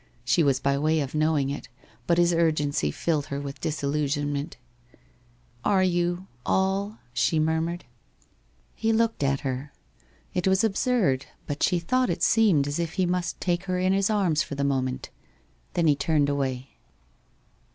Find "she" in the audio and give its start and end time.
0.25-0.41, 7.13-7.37, 11.61-11.77